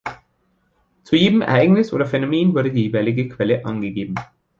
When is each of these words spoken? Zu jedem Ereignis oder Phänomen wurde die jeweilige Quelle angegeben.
Zu 1.03 1.15
jedem 1.15 1.41
Ereignis 1.43 1.93
oder 1.93 2.07
Phänomen 2.07 2.55
wurde 2.55 2.71
die 2.71 2.85
jeweilige 2.85 3.29
Quelle 3.29 3.63
angegeben. 3.65 4.15